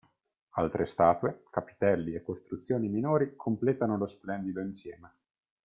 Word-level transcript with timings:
Altre 0.55 0.87
statue, 0.87 1.43
capitelli 1.51 2.15
e 2.15 2.23
costruzioni 2.23 2.89
minori 2.89 3.35
completano 3.35 3.97
lo 3.97 4.07
splendido 4.07 4.59
insieme. 4.59 5.13